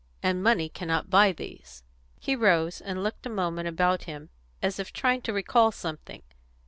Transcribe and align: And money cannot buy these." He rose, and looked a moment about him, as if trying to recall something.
And 0.23 0.41
money 0.41 0.67
cannot 0.67 1.11
buy 1.11 1.31
these." 1.31 1.83
He 2.19 2.35
rose, 2.35 2.81
and 2.81 3.03
looked 3.03 3.27
a 3.27 3.29
moment 3.29 3.67
about 3.67 4.05
him, 4.05 4.31
as 4.59 4.79
if 4.79 4.91
trying 4.91 5.21
to 5.21 5.31
recall 5.31 5.71
something. 5.71 6.23